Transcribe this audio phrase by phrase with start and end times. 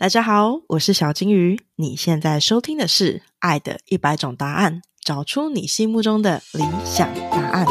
[0.00, 1.60] 大家好，我是小金鱼。
[1.74, 7.66] 你现在收听的是《爱的一百种答案》，找出你心目中的理想答案。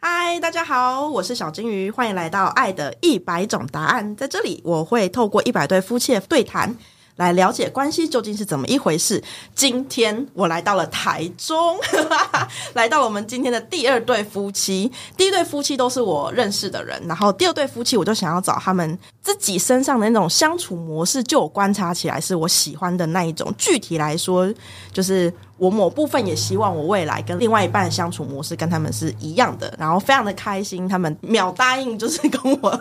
[0.00, 4.10] 嗨，大家好，我是小金鱼，欢迎来到《爱的一百种答案》。
[4.16, 6.76] 在这里，我会透过一百对夫妻的对谈。
[7.18, 9.22] 来了解关系究竟是怎么一回事。
[9.54, 11.78] 今天我来到了台中，
[12.74, 14.90] 来到了我们今天的第二对夫妻。
[15.16, 23.52] 第一对夫妻都是我认识的人，然后第二对夫妻我就想要找他们自己身上的那种相处模式，就我观察起来是我喜欢的那一种。
[23.58, 24.52] 具体来说，
[24.92, 25.32] 就是。
[25.58, 32.80] 我某部分也希望我未来跟另外一半的相处模式跟他们是一样的，然后非常的开心，他们秒答应就是 跟我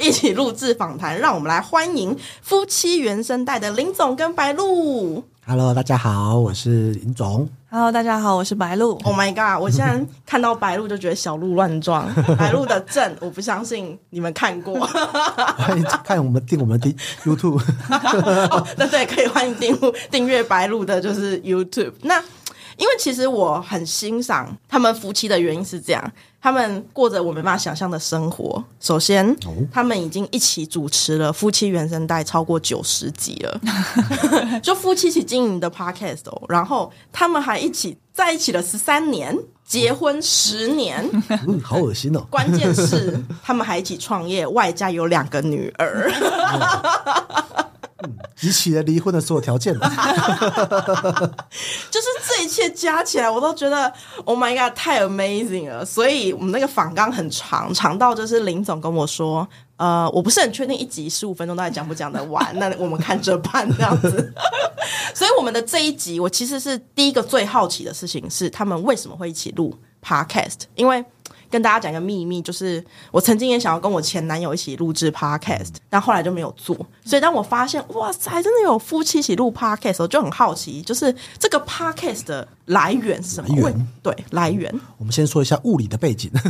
[0.00, 5.22] 一起录制访谈，让我们来欢迎夫妻原声带的林总跟白露。
[5.46, 7.48] Hello，大家好，我是林总。
[7.70, 8.98] Hello，大家好，我是白鹿。
[9.04, 9.62] Oh my god！
[9.62, 12.08] 我现在看到白鹿就觉得小鹿乱撞。
[12.38, 14.80] 白鹿的正，我不相信你们看过。
[14.86, 16.88] 欢迎看我们订我们的
[17.24, 17.62] YouTube。
[18.78, 19.78] 那对，可以欢迎订
[20.10, 21.92] 订阅白鹿的，就是 YouTube。
[22.00, 22.24] 那
[22.78, 26.12] 因为其实我很欣赏他们夫妻的原因是这样。
[26.40, 28.62] 他们过着我没办法想象的生活。
[28.78, 29.36] 首先，
[29.72, 33.60] 他们已经一起主持了夫妻原声带超过九十集了，
[34.62, 36.40] 就夫妻一起经营的 podcast 哦。
[36.48, 41.04] 然后他们还一起在一起了十三年，结婚十年，
[41.48, 42.24] 嗯，好恶心哦。
[42.30, 46.08] 关键是他们还一起创业，外加有两个女儿。
[48.36, 49.90] 集齐了离婚的所有条件， 就是
[52.28, 53.92] 这一切加起来，我都觉得
[54.24, 55.84] Oh my God，太 amazing 了。
[55.84, 64.32] 所以我们那个访纲很长，长到就是林总跟我说，呃，我不是很确定一集十五分钟到底讲不讲得完，那我们看这办这样子。
[65.14, 70.60] 所以我们的这一集，我其实是第一个最好奇的事情是，他们为什么会一起录 Podcast？
[70.76, 71.04] 因为
[71.50, 76.76] 跟大家讲一个秘密，就是我曾经也想要跟我前男友一起录制 podcast，但后来就没有做。
[77.04, 83.56] 所以当我发现，哇塞，真的有夫妻一起录 podcast，我就很好奇，就是这个 podcast 的来源是什么？
[83.56, 84.72] 源对来源。
[84.98, 86.30] 我们先说一下物理的背景。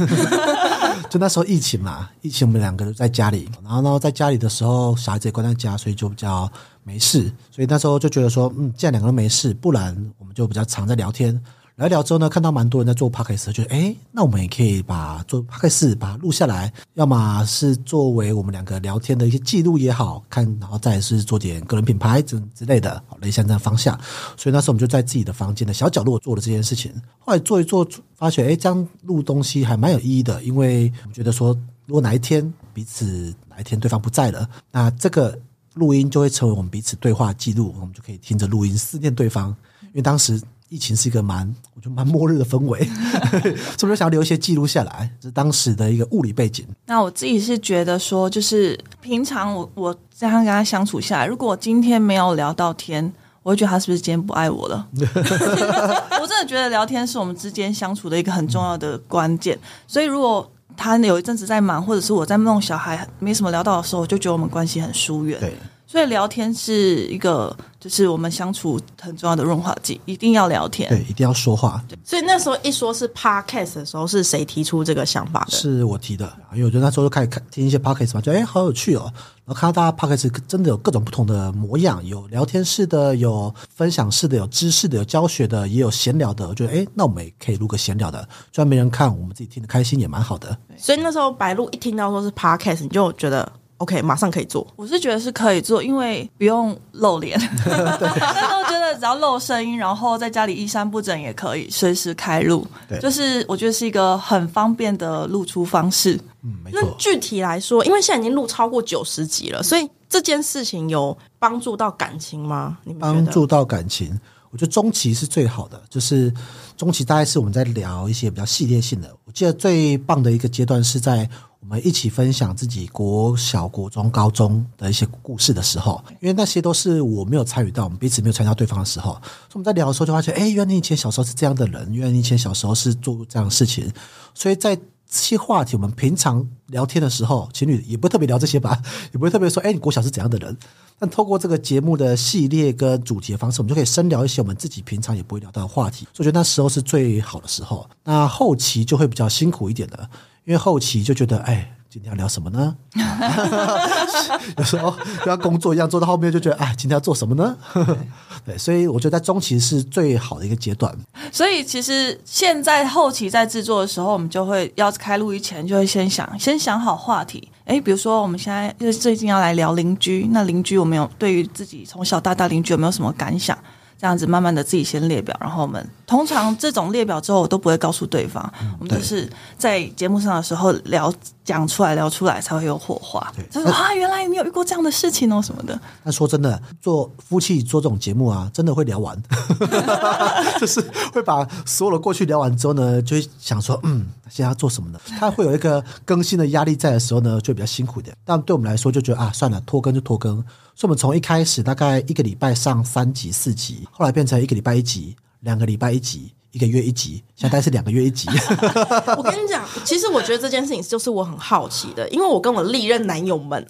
[1.09, 6.51] 就那时候疫情嘛，疫情我们两个都在家里，然后呢，在家里的时候，小孩子也关在家，所以就比较
[6.83, 7.33] 没事。
[7.51, 11.41] 所以那时候就觉得说，嗯，既然两个人没事，不然我们就比较常在聊天。
[11.79, 23.97] 聊一聊之后呢，看到蛮多人在做 podcast，觉得哎，那我们也可以把做 podcast 把它录下来，要么是作为我们两个聊天的一些记录也好看，然后再是做点个人品牌之之类的，类似这样方向。
[24.37, 26.93] 所以那时候我们就在自己的房间的小角落做了这件事情。
[27.21, 31.57] 后来做一做，发觉哎，这样录东西还蛮有意义的，因为我们觉得说，
[31.87, 35.39] 如果哪一天彼此哪一天对方不在了，那这个
[35.75, 39.51] 录音就会成为我们彼此对话记录，我们就可以听着录音思念对方，
[39.83, 40.43] 因为当时。
[40.69, 42.87] 疫情是一个蛮，我觉得蛮末日的氛围，
[43.79, 46.67] 所以想要留一些记录下来，是当时的一个物理背景。
[46.87, 53.13] 那我自己是觉得说，就是平常我我这样跟他相处下来，如果我今天没有聊到天，
[53.43, 54.87] 我会觉得他是不是今天不爱我了？
[56.21, 59.59] 我真的觉得聊天是我们之间相处的一个很重要的关键。
[59.87, 65.41] 所以如果他有一阵子在忙，或者是我在弄小孩，没什么聊到的时候，我就觉得我们关系很疏远。
[65.41, 65.55] 对。
[65.91, 71.83] 所以聊天是一个，就是我们相处很重要的润滑剂，一定要聊天，对，一定要说话。
[72.05, 75.57] 所以那时候一说是 podcast 的时候，是谁提出这个想法的？
[75.57, 79.11] 是我提的，因为我觉得那时候就开始看听一些 podcast 嘛，觉得哎好有趣哦，
[79.47, 86.47] 然后看到大家 podcast 真的有各种不同的模样，有聊天式的，有分享式的，有知识的，有教学的，也有闲聊的。
[86.47, 90.55] 我觉得哎，那我们也可以录个闲聊的，虽然没人看，我们自己听得开心也蛮好的。
[90.77, 93.51] 所以那时候白露一听到说是 podcast，你就觉得。
[93.79, 94.67] OK，马上可以做。
[94.75, 97.39] 我是觉得是可以做，因为不用露脸。
[97.65, 102.67] 大家都觉得只要露声音，然后在家里衣衫不整也可以随时开录。
[103.01, 106.19] 就是我觉得是一个很方便的露出方式。
[106.43, 106.81] 嗯，没错。
[106.83, 112.79] 那具体来说，因为现在已经录超过九十集了，所以这件事情有帮助到感情吗？
[112.83, 114.19] 你帮助到感情，
[114.51, 115.81] 我觉得中期是最好的。
[115.89, 116.35] 就是
[116.77, 119.09] 中期大概是我们在聊一些比较系列性的。
[119.25, 121.31] 我记得最棒的一个阶段是在。
[121.61, 133.93] 我们一起分享自己国小、国中、高中的一些故事的时候，因为那些都是我没有参与到，我们彼此没有参与到对方的时候，所以我们在聊的时候就发现，哎，原来你以前小时候是这样的人，原来你以前小时候是做这样的事情，
[134.33, 138.81] 所以在这些话题，我们平常聊天的时候，情侣也不会特别聊这些吧，
[139.13, 140.57] 也不会特别说，哎，你国小是怎样的人？
[141.01, 147.89] 但透过这个节目的系列跟主题的方式，我们就可以深聊一些我们自己平常也不会聊到的话题，所以我觉得那时候是最好的时候。
[148.05, 150.09] 那后期就会比较辛苦一点的。
[150.49, 152.75] 因为后期就觉得，哎，今天要聊什么呢？
[154.57, 157.55] 有时候像工作一样，做到后面就觉得，哎，今天要做什么呢？
[158.47, 160.97] 对，所以我觉得在中期是最好的一个阶段。
[161.31, 167.47] 所以其实现在后期在制作的时候，我们就会要开录以前，就会先想，先想好话题。
[167.67, 173.59] 哎，比如说我们现在就是最近要来聊邻居，那邻居我们有对于自己从小到大邻居有没有什么感想？
[174.01, 181.13] 这样子慢慢的自己先列表，然后我们通常这种列表之后我都不会告诉对方，我们就是在节目上的时候聊
[181.49, 183.33] 讲出来聊出来才会有火花。
[183.51, 185.81] 他说啊，原来你有遇过这样的事情哦什么的。
[186.05, 189.19] 那说真的，做夫妻做这种节目啊，真的会聊完，
[190.61, 190.79] 就是
[191.11, 195.01] 会把所有的过去聊完之后呢，就会想说，嗯，现在要做什么呢？
[195.19, 198.15] 他会有一个更新的压力在的时候呢，就比较辛苦一点。
[198.27, 200.37] 但对我们来说，就觉得啊，算了，拖更就拖更。
[200.75, 208.29] 所以，我们从一开始大概一个礼拜上三集、四集，后来变成一个礼拜一集，两个礼拜一集，一个月一集，现在是两个月一集。
[209.17, 213.65] 我跟你讲，其实我觉得这件事情就是我很好奇的，因为我跟我历任男友们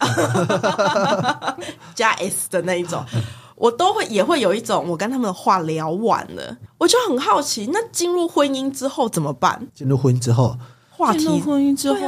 [1.95, 3.05] 加 S 的那一种，
[3.57, 9.69] 我都会也会有一种我跟他们的话聊完了，我就很好奇，那进入婚姻之后怎么办？
[9.75, 10.57] 进入婚姻之后，
[10.89, 11.99] 话题进入婚姻之后，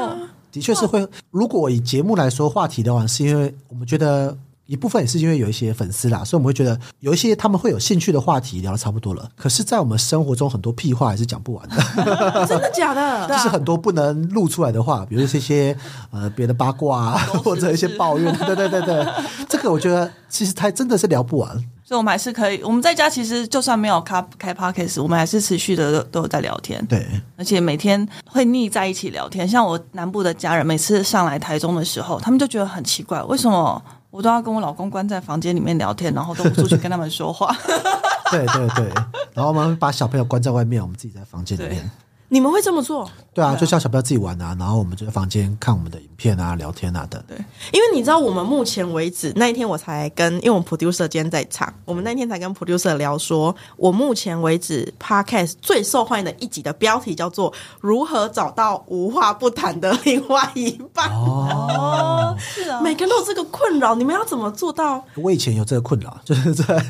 [0.50, 1.06] 的确是会。
[1.30, 4.34] 如果以节目来说，话题的话，是因为我们觉得。
[4.70, 9.28] 一部分也是因为有一些粉丝啦，所以我们会觉得有一些他们会有兴趣的话题聊的差不多了。
[9.34, 11.76] 可是，在我们生活中，很多屁话还是讲不完的。
[12.46, 13.26] 真的假的？
[13.26, 15.76] 就是很多不能录出来的话，比如这些
[16.12, 18.32] 呃别的八卦啊，或者一些抱怨。
[18.46, 19.04] 对对对对，
[19.48, 21.50] 这个我觉得其实它真的是聊不完。
[21.84, 22.62] 所以，我们还是可以。
[22.62, 26.84] 我们在家其实就算没有开开 podcast，我们还是持续的都有在聊天。
[26.86, 27.04] 对，
[27.36, 29.48] 而且每天会腻在一起聊天。
[29.48, 33.82] 像我南部的家人，每次上来台中的时候，他们就觉得很奇怪，为什么？
[34.10, 37.54] 我都要跟我老公关在房间里面聊天，然后都不出去跟他们说话。
[38.30, 38.88] 对对对，
[39.34, 41.90] 然后我们把小朋友关在外面，我们自己在房间里面。
[42.32, 43.10] 你们会这么做？
[43.34, 47.20] 对啊，就叫小朋友自己玩啊，然后我们就在房间看我们的影片啊、聊天啊等。
[47.26, 47.36] 对，
[47.72, 57.52] 因为你知道，我们目前为止那一天我才跟，因为我们 producer 今天在场，我们那天才跟 producer 聊说，我目前为止 podcast 最受欢迎的一集的标题叫做
[57.82, 61.10] “如何找到无话不谈的另外一半”。
[61.10, 62.09] 哦，
[62.40, 65.04] 是啊，每个人都有这个困扰，你们要怎么做到？
[65.16, 66.86] 我以前有这个困扰， 就是在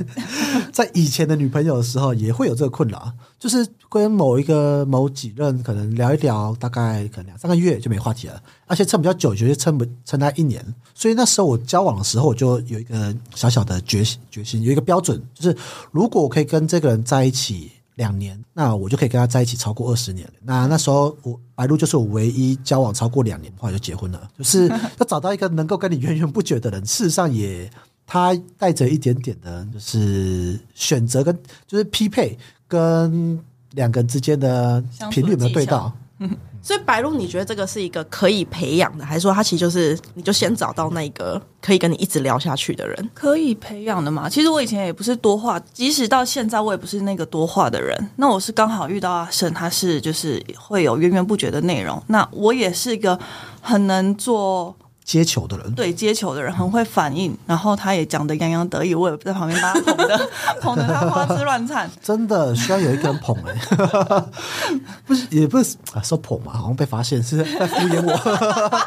[0.73, 5.35] 在以前的女朋友的时候也会有这个困扰，就是跟某一个某几。
[5.41, 10.63] 任可能聊一聊，大概可能两三个月就没话题了，而且撑比较久，有些撑不撑他一年。
[10.93, 15.57] 所以那时候我交往的时候，我就有一个小小的决心，决心有一个标准，就是
[15.93, 17.71] 如果我可以跟这个人在一起
[18.01, 20.27] 两年，那我就可以跟他在一起超过二十年。
[20.43, 24.67] 那那时候我白鹿就是我唯一交往超过两年的话就结婚了，就是
[24.99, 26.83] 要找到一个能够跟你源源不绝的人。
[26.87, 27.71] 事实上也
[28.07, 33.39] 他带着一点点的，就是选择跟就是匹配跟。
[33.75, 34.83] 两个人之间的
[35.13, 35.97] 频率有没有对到？
[36.63, 43.11] 所以白露，你觉得这个是一个可以培养的，还是说他其实就是你就先找到那个可以跟你一直聊下去的人？
[43.15, 44.29] 可以培养的嘛？
[44.29, 48.11] 其实我以前也不是多话，即使到现在我也不是那个多话的人。
[48.17, 52.03] 那我是刚好遇到阿胜，他是就是会有源源不绝的内容。
[52.09, 53.19] 那我也是一个
[53.63, 54.77] 很能做。
[55.05, 60.31] 接球的人，对接球的人很会反应，然后他也讲的洋洋得意，我也在旁边把他捧的，
[60.63, 61.91] 捧的他花枝乱颤。
[62.03, 64.25] 真的需要有一个人捧哎，
[65.07, 68.81] 不是也不是啊，说捧嘛，好像被发现是在敷衍我。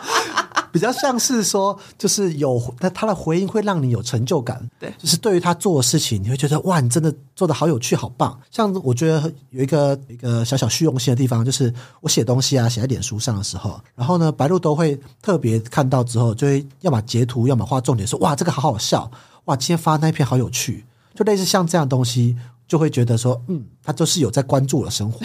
[0.73, 8.35] 比较像是说，就是有那他的回应会让你有成就感，对，就是对于他做的事情，你会觉得哇，你真的做的好有趣，好棒。
[8.49, 11.71] 像我觉得有一个一个小小虚荣心的地方，就是
[12.01, 19.11] 我写东西啊，写在脸书上的时候，然后呢，白鹿都会特别看到之后，就会要么截图，要么画重点，说哇，这个好好笑，
[19.45, 22.35] 哇，今天发那一篇好有趣，就类似像这样东西，
[22.67, 25.23] 就会觉得说，嗯，他就是有在关注我的生活，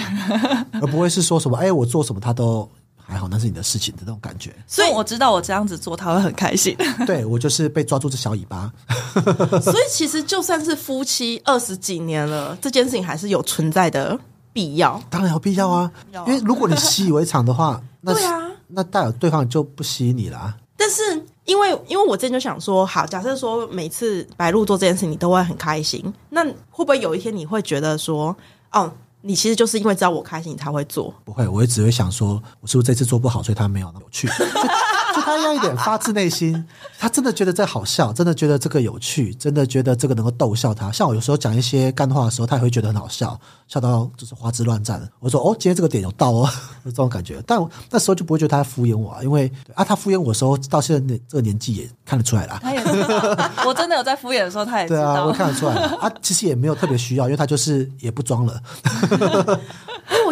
[0.74, 2.68] 而不会是说什么，哎，我做什么他都。
[3.10, 4.54] 还好，那是你的事情的那种感觉。
[4.66, 6.76] 所以我知道我这样子做他会很开心。
[7.06, 8.70] 对我就是被抓住这小尾巴。
[9.62, 14.18] 所以其实就算是夫妻二十几年了，这件事情还是有存在的
[14.52, 15.02] 必要。
[15.08, 20.54] 当然有必要啊，因为如果你习以为常的话， 那对啊，那代表对方就不吸引你了。
[20.76, 21.02] 但是
[21.46, 28.36] 因为因为我之前就想说，好，假设说每次白鹿做这件事，你都会很开心，那会不会有一天你会觉得说，
[28.72, 28.92] 哦？
[29.22, 31.14] 你其实就是因为知道我开心，你才会做。
[31.24, 34.28] 不会，我也只会想说，我是不是这次做不好，所以他没有那么有趣。
[35.14, 36.64] 就他要一点发自内心，
[36.98, 40.92] 他真的觉得这好笑，真的觉得这个有趣，真的觉得这个能够逗笑他。
[40.92, 45.00] 像我有时候讲一些干话的时候，他也会觉得很好笑，笑到就是花枝乱颤。
[45.20, 46.48] 我说哦，今天这个点有到哦，
[46.84, 47.42] 这种感觉。
[47.46, 47.58] 但
[47.90, 52.58] 那时候就不会觉得他在敷衍我，因为啊，他敷衍我的时候，到现在那这个年纪也看得出来了。
[52.62, 56.10] 他也知道， 我真的有在敷衍的时候，他也对啊，我看得出来啊。
[56.20, 58.60] 其实也没有特别需要，因为他就是也不装了。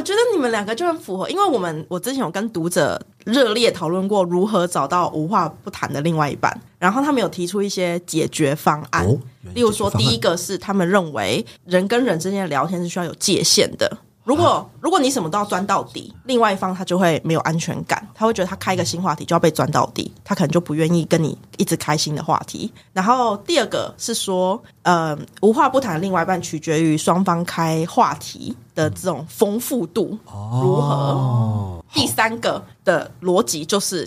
[0.06, 9.04] 觉得你们两个就很符合，因为我们我之前有跟读者热烈讨论过如何找到无话不谈的另外一半，然后他们有提出一些解决方案，
[9.52, 22.72] 例如说，第一个是他们认为人跟人之间的聊天是需要有界限的，如果如果你什么都要钻到底，另外一方他就会没有安全感，他会觉得他开一个新话题就要被钻到底，他可能就不愿意跟你一直开心的话题。
[22.92, 30.92] 然后第二个是说，呃，无话不谈的另外一半取决于双方开话题的这种丰富度如何。
[30.92, 34.04] 哦，第三个的逻辑就是。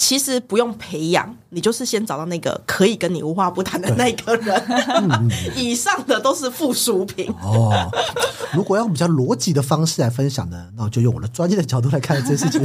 [0.00, 5.30] 其实不用培养，你就是先找到那个可以跟你无话不谈的那个人。
[5.54, 7.30] 以上的都是附属品。
[7.42, 7.70] 哦，
[8.54, 12.62] 如果要用比较逻辑的方式来分享呢，那我就用我的专业的角度来看这件事情。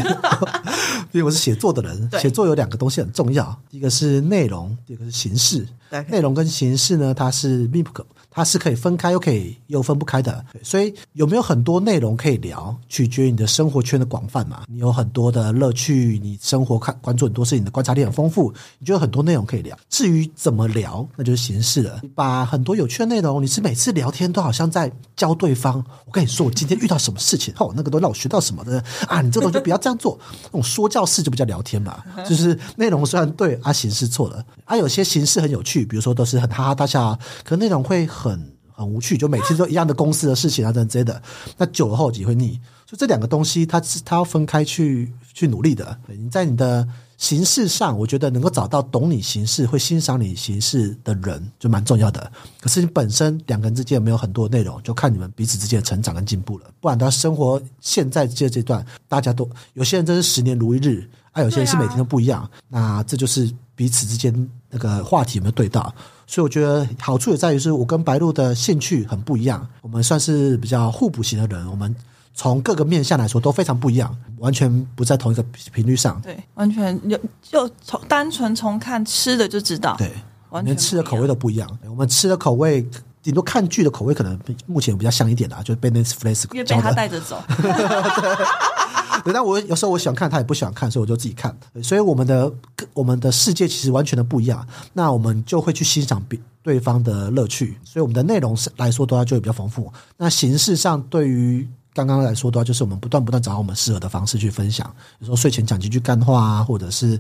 [1.12, 5.68] 因为我是写作的人，对写作有两个东西很重要，一个是内容，第二个是形式。
[5.89, 10.46] 对内容跟形式呢，它是密不可，它是可以分开又可以又分不开的。
[10.62, 14.63] 所以有没有很多内容可以聊，取决于你的生活圈的广泛嘛。
[14.68, 19.75] 你有很多的乐趣，你生活看关注很多事情，你的观察力很丰富，你就有很多内容可以聊。
[19.89, 22.00] 至于怎么聊，那就是形式了。
[22.04, 25.82] 你把很多有趣的内容，你是每次聊天都好像在教对方。
[26.06, 29.22] 我跟你说，我今天遇到什么事情， 哦，那个都让我学到什么的啊！
[29.22, 30.20] 你这个东西就不要这样做。
[30.46, 41.22] 那种说教式就不叫聊天嘛， 就是内容虽然对啊，形式错了啊，有些形式很有趣，比如说都是很哈哈大笑啊，可内容会很很无趣，就每天都一样的公司的事情啊等等之类的，
[41.58, 42.60] 那久了后也会腻。
[42.88, 45.98] 所以这两个东西，它是它要分开去去努力的。
[46.08, 52.32] 你在你的形式上，我觉得能够找到懂你形式、会欣赏你形式的人，就蛮重要的。
[52.62, 56.65] 可是你本身两个人之间有没有很多内容，就看你们彼此之间的成长跟进步了。
[56.79, 62.48] 不然，他生活现在这这段，大家都有些人真是十年如一日，啊，有些人是每天都不一样。
[62.67, 65.91] 那这就是彼此之间那个话题有没有对到？
[66.27, 71.96] 所以我觉得好处也在于是我跟白鹿的兴趣很不一样，我们算是比较互补型的人，我们。
[72.38, 75.41] 从各个面向来说都非常不一样，完全不在同一个
[75.72, 76.20] 频率上。
[76.22, 80.12] 对，完全就就从单纯从看吃的就知道，对，
[80.50, 81.79] 完全连吃的口味都不一样。
[81.88, 82.86] 我们吃的口味，
[83.24, 86.91] 顶多看剧的口味可能目前比较像一点啦，就是被 Netflix 一样，因为被他。
[86.91, 87.41] 带着走。
[89.25, 91.58] 对，但我有时候我喜欢看，他也不喜欢看，所以我就自己看。
[91.82, 92.53] 所以我们的
[92.94, 94.65] 我们的世界其实完全的不一样。
[94.94, 99.91] 那我们就会去欣赏别对方的乐趣，所以我们的内容是来说的话就会比较丰富。
[100.15, 104.86] 那形式上对于刚刚来说的话，就是我们不断不断找到我们适合的方式去分享。
[105.17, 107.20] 比如说睡前讲几句干话啊，或者是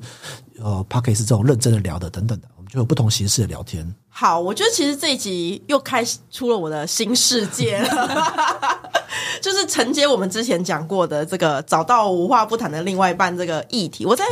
[0.59, 3.95] 呃 p o d c a s 这种认真的聊的等等的，就有不同形式的聊天。
[4.09, 8.77] 好，我觉得其实这一集又开出了我的新世界了，
[9.41, 14.05] 就是承接我们之前讲过的这个找到无话不谈的另外一半这个议题。
[14.05, 14.25] 我在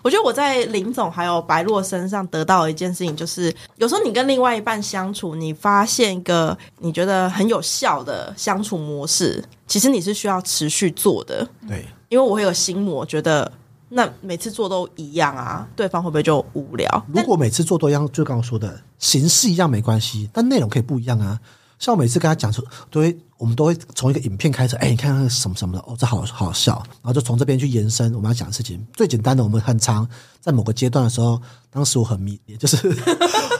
[0.00, 11.44] 我觉得我在林总还有白洛身上得到一件事情，就是有时候你跟另外一半相处，你发现一个你觉得很有效的相处模式，其实你是需要持续做的。
[11.66, 13.50] 对，因为我会有心魔，觉得
[13.88, 17.06] 那每次做都一样啊，对方会不会就无聊？
[17.12, 21.38] 如果每次做都一样，就刚刚说的形式一样没关系，但内容可以不一样啊。
[21.78, 28.84] 像我每次跟他讲说，都会我们都会从一个影片开始，哎，你看那个什么什么的，哦，这好好笑，然后就从这边去延伸我们要讲的事情。
[28.92, 30.06] 最简单的，我们很长
[30.40, 31.40] 在某个阶段的时候，
[31.70, 32.92] 当时我很迷，也就是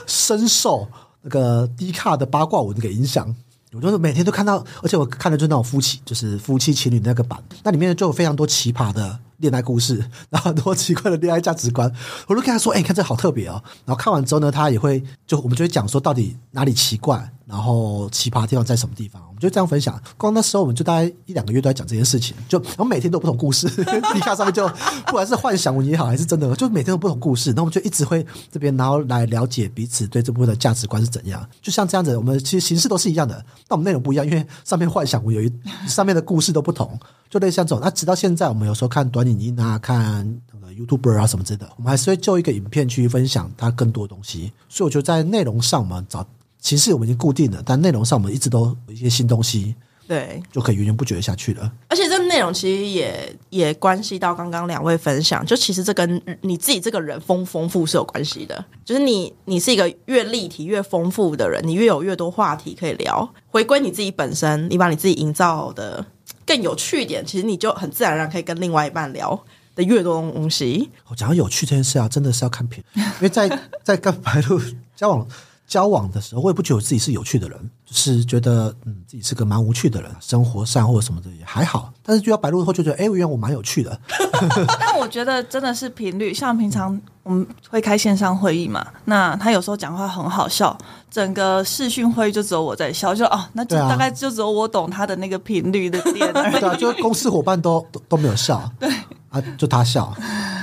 [0.05, 0.85] 深受
[1.21, 3.33] 那个低卡的八卦文给影响。
[3.71, 9.97] 我就是每天都看到，而且我看的就是那种夫妻，就是夫妻情侣那个版，那里面就有非常多奇葩的恋爱故事，
[10.29, 11.91] 然后很多奇怪的恋爱价值观。
[12.27, 19.99] 我就跟他说：“哎、你看这好特别哦。”然后看完之后呢，他也会就我们就会讲说到底哪里奇怪，然后奇葩地方在什么地方，我们就这样分享。
[20.17, 23.67] 光那时候我们就大概一两个月都在讲这件事情，就然后每天都有不同故事，
[24.13, 24.67] 迪卡上面就
[25.07, 27.51] 不管是幻想文也好，还是真的，就每天都不同故事。
[27.53, 31.43] 那我们就一直会这边，然后来了解彼此对这部分的价值观是怎样。
[31.59, 35.51] 就像这样子，我们其实形式都是一样的，但我们内容不一样，因为上面幻想文有一
[35.87, 37.79] 上面的故事都不同，就类似这种。
[37.81, 44.53] 那直到现在，我们有时候看短影音啊，看那个 YouTube 啊什么之类的，我们还是会就一个影片去分享它更多东西。
[44.67, 46.23] 所以我觉得在内容上，我们找
[46.61, 49.75] 形式我们已经固定了，但内容上我们一直都有一些新东西，
[50.07, 51.71] 对，就可以源源不绝地下去了。
[51.87, 58.63] 而且这内容其实也也关系到刚刚两位分享，就其实这跟你自己这个人丰丰富是有关系的。
[58.83, 63.27] 就是你你是一个越立体越丰富的人，你越有越多话题可以聊。
[63.47, 66.05] 回归你自己本身，你把你自己营造的
[66.45, 69.39] 更有趣一点，其实你就很自然而然可以跟另外一半聊
[69.75, 70.89] 的越多东西。
[71.07, 73.47] 我讲到有趣这件事啊，真的是要看品，因为在
[73.83, 74.59] 在跟白鹿
[74.95, 75.27] 交往
[75.69, 81.93] 交往的时候，我也不觉得我自己是有趣的人，就是觉得嗯自己是个蛮无趣的人，生活上或者什么的也还好。
[82.03, 83.97] 但是遇到白鹿后，就觉得哎，原来我蛮有趣的。
[84.79, 90.75] 但我觉得真的是频率，像平常我们会开线上会议嘛，那他有时候讲话很好笑，
[91.11, 96.59] 整个视讯会议就只有我在笑，就哦，那就大概就只有我懂他的那个频率的点而已。
[96.59, 98.89] 对啊，就是公司伙伴都都都没有笑， 对
[99.29, 100.11] 啊，就他笑，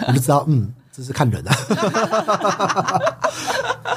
[0.09, 1.55] 我就知道嗯，这是看人啊。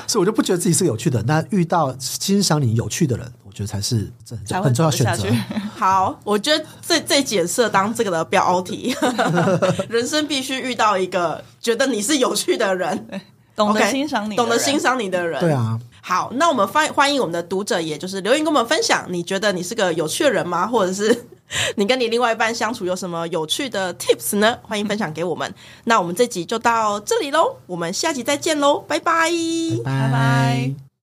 [0.06, 1.22] 所以我就不觉得自己是个有趣的。
[1.24, 5.38] 那遇到欣赏你有趣的人，我觉得才是这很重要的选择走下去。
[5.78, 8.96] 好，我觉得这这解释当这个的标凹题，
[9.88, 13.08] 人生必须遇到一个觉得你是有趣的人，
[13.56, 14.80] 懂得欣赏你，懂得欣。
[14.80, 15.40] 赏你的人。
[15.40, 15.52] 对。
[15.52, 20.66] 啊，好，那我们欢欢迎我们的读者，也就是留言跟我们分享，你觉得你是个有趣的人吗？
[20.66, 21.26] 或者是
[21.76, 24.58] 你跟你另外一半相处有什么有趣的 tips 呢？
[24.62, 25.54] 欢迎分享给我们。
[25.86, 29.32] 那我们这集就到这里喽，我们下集再见喽，拜拜
[29.84, 30.89] 拜拜拜